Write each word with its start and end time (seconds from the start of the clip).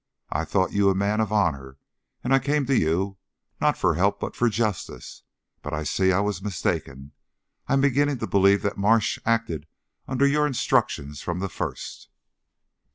I 0.31 0.45
thought 0.45 0.71
you 0.73 0.89
a 0.89 0.95
man 0.95 1.21
of 1.21 1.31
honor, 1.31 1.77
and 2.23 2.33
I 2.33 2.39
came 2.39 2.65
to 2.65 2.75
you, 2.75 3.17
not 3.59 3.77
for 3.77 3.93
help 3.93 4.19
but 4.19 4.35
for 4.35 4.49
justice. 4.49 5.21
But 5.61 5.75
I 5.75 5.83
see 5.83 6.11
I 6.11 6.21
was 6.21 6.41
mistaken. 6.41 7.11
I 7.67 7.73
am 7.73 7.81
beginning 7.81 8.17
to 8.17 8.25
believe 8.25 8.63
that 8.63 8.79
Marsh 8.79 9.19
acted 9.27 9.67
under 10.07 10.25
your 10.25 10.47
instructions 10.47 11.21
from 11.21 11.37
the 11.37 11.49
first." 11.49 12.09